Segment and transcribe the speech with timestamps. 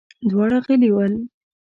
[0.29, 1.13] دواړه غلي ول.